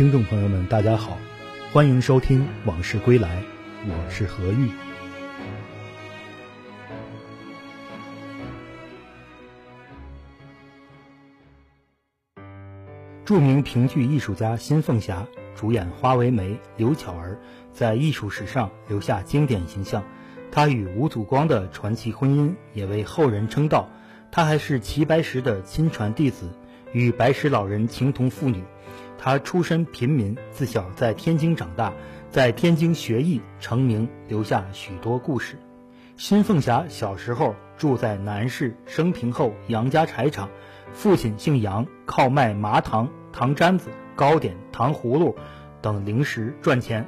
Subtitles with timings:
[0.00, 1.18] 听众朋友们，大家好，
[1.74, 3.36] 欢迎收听《往事归来》，
[3.86, 4.70] 我是何玉。
[13.26, 17.38] 著名评剧艺术家辛凤霞主演花为媒刘巧儿，
[17.74, 20.02] 在艺术史上留下经典形象。
[20.50, 23.90] 她与吴祖光的传奇婚姻也为后人称道。
[24.32, 26.48] 她还是齐白石的亲传弟子，
[26.94, 28.64] 与白石老人情同父女。
[29.22, 31.92] 她出身平民，自小在天津长大，
[32.30, 35.58] 在天津学艺成名，留下许多故事。
[36.16, 40.48] 辛凤霞小时候住在南市升平后杨家柴厂，
[40.94, 45.36] 父亲姓杨，靠卖麻糖、糖粘子、糕点、糖葫芦
[45.82, 47.06] 等零食赚钱。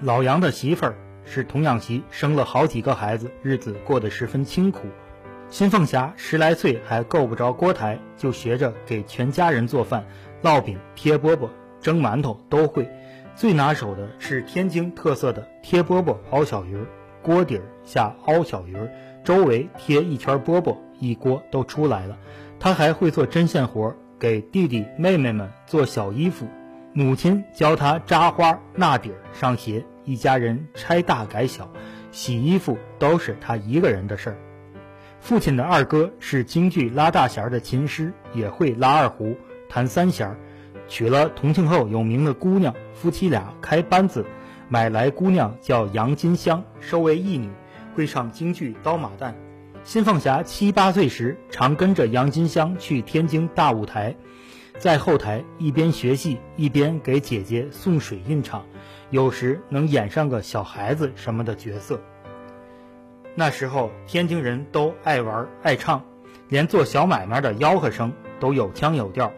[0.00, 4.86] 老杨的媳妇儿是童养媳，生了好几个孩子，日子过得十分清苦。
[5.50, 10.04] 辛凤霞十来岁还够不着锅台，就学着给全家人做饭，
[10.42, 11.48] 烙饼、贴饽饽、
[11.80, 12.88] 蒸馒头都会。
[13.34, 16.86] 最拿手的是天津特色的贴饽饽熬小鱼儿，
[17.22, 18.90] 锅底儿下熬小鱼儿，
[19.22, 22.16] 周围贴一圈饽饽，一锅都出来了。
[22.58, 26.48] 他还会做针线活，给弟弟妹妹们做小衣服。
[26.92, 31.70] 母亲教他扎花、纳底儿、上鞋，一家人拆大改小，
[32.10, 34.36] 洗衣服都是他一个人的事儿。
[35.20, 39.36] 父亲的二哥是京剧拉大弦的琴师，也会拉二胡、
[39.68, 40.36] 弹三弦，
[40.88, 44.24] 娶了同庆后有名的姑娘，夫妻俩开班子，
[44.68, 47.50] 买来姑娘叫杨金香，收为义女，
[47.94, 49.30] 会唱京剧《刀马旦》。
[49.84, 54.14] 辛凤霞七八岁时，常跟着杨金香去天津大舞台，
[54.78, 58.66] 在后台一边学戏，一边给姐姐送水印场，
[59.10, 62.00] 有时能演上个小孩子什么的角色。
[63.34, 66.02] 那时候天津人都爱玩爱唱，
[66.48, 69.32] 连做小买卖的吆喝声都有腔有调。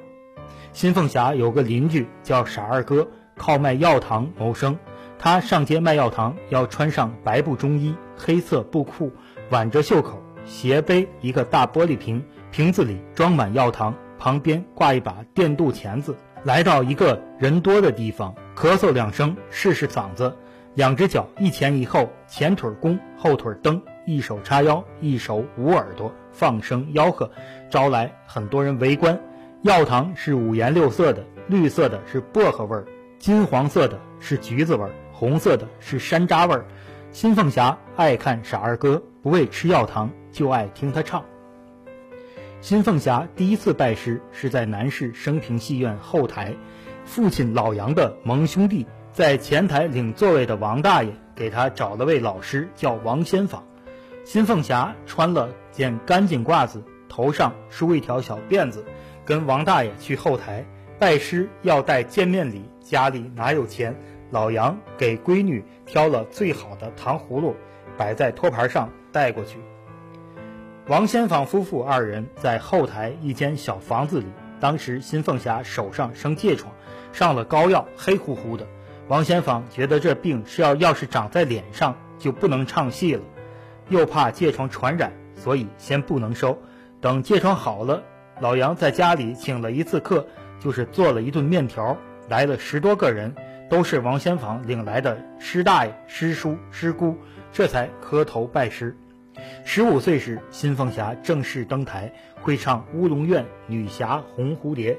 [0.73, 4.79] 新凤霞有个邻居叫傻二哥，靠卖药糖谋生。
[5.19, 9.12] 他上街卖药糖要穿上白布中衣、黑色布裤，
[9.50, 16.17] 挽着袖口，斜背一个大玻璃瓶，瓶子里装满药糖，旁边挂一把电镀钳子。
[16.44, 20.34] 来到一个人多的地方，咳嗽两声试试嗓子，
[20.75, 23.83] 两只脚一前一后，前腿弓，后腿蹬。
[24.06, 27.31] 一手叉腰，一手捂耳朵，放声吆喝，
[27.69, 29.21] 招来很多人围观。
[29.62, 32.87] 药糖是五颜六色的，绿色的是薄荷味儿，
[33.19, 36.65] 金黄色的是橘子味儿，红色的是山楂味儿。
[37.12, 41.22] 新凤霞爱看傻二哥，不为吃药糖，就爱听他唱。
[42.62, 46.54] 新凤霞第一次拜师是在南市升平戏院后台，
[47.04, 53.62] 父亲老杨的盟兄弟在前台领座位的王大爷给他找了位老师，叫王先坊。
[54.25, 58.87] 新凤霞穿了件干净褂子，头上梳一条小辫子，
[59.31, 60.67] 跟王大爷去后台
[60.99, 62.69] 拜师，要带见面礼。
[62.81, 63.95] 家里哪有钱？
[64.33, 67.55] 老杨给闺女挑了最好的糖葫芦，
[67.97, 69.61] 摆在托盘上带过去。
[70.89, 74.27] 王先坊夫妇二人在后台一间小房子里，
[74.59, 76.75] 当时新凤霞手上生疥疮，
[77.12, 78.67] 上了膏药，黑乎乎的。
[79.07, 83.23] 王先坊觉得这病是要要是长在脸上，就不能唱戏了。
[83.91, 86.59] 又怕疥疮传染，所以先不能收。
[87.01, 88.03] 等疥疮好了，
[88.41, 90.27] 老杨在家里请了一次客，
[90.59, 91.97] 就是做了一顿面条，
[92.28, 93.34] 来了十多个人，
[93.69, 97.17] 都是王先坊领来的师大爷、师叔、师姑，
[97.53, 98.97] 这才磕头拜师。
[99.65, 104.95] 十五岁时，新凤霞正式登台，会唱《乌龙院》《女侠红蝴蝶》《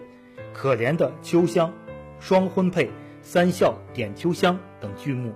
[0.53, 1.68] 可怜的秋香》
[2.19, 2.85] 《双婚配》
[3.24, 5.34] 《三笑点秋香》等剧目。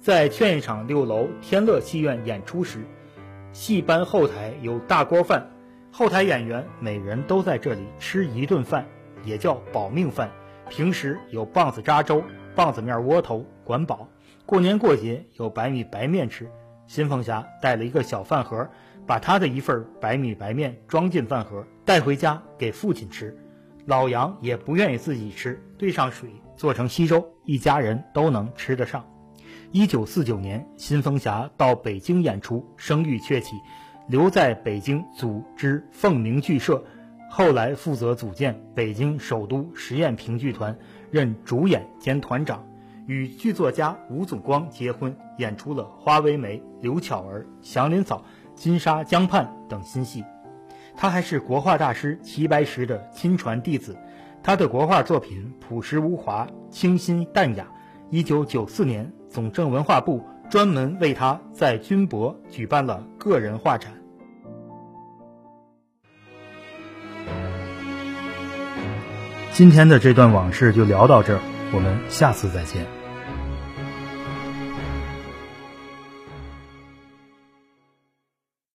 [0.00, 2.78] 在劝业场六楼天乐戏院演出时，
[3.52, 5.50] 戏班后台有大锅饭，
[5.92, 8.86] 后台演员每人都在这里吃一顿饭，
[9.24, 10.30] 也叫保命饭。
[10.68, 12.22] 平时有棒子渣粥、
[12.54, 14.08] 棒子面窝头管饱，
[14.46, 16.48] 过年过节有白米白面吃。
[16.86, 18.68] 新凤霞带了一个小饭盒，
[19.06, 23.36] 把她的一份白米白面装进饭盒，带回家给父亲吃。
[23.86, 29.04] 老杨也不愿意自己吃，兑上水做成稀粥，一家人都能吃得上。
[29.72, 33.56] 一九四九年，新凤霞到北京演出，声誉鹊起，
[34.10, 36.82] 留在北京组织凤鸣剧社，
[37.30, 40.76] 后来负责组建北京首都实验评剧团，
[41.12, 42.66] 任主演兼团长，
[43.06, 48.16] 与剧作家吴祖光结婚，演出了《花为媒》《刘巧儿》《祥林嫂》
[48.60, 50.24] 《金沙江畔》等新戏。
[50.96, 53.96] 他还是国画大师齐白石的亲传弟子，
[54.42, 57.64] 他的国画作品朴实无华，清新淡雅。
[58.10, 59.08] 一九九四年。
[59.30, 60.20] 总政文化部
[60.50, 63.92] 专门为他在军博举办了个人画展。
[69.60, 71.40] 今天的这段往事就聊到这儿，
[71.70, 72.99] 我们下次再见。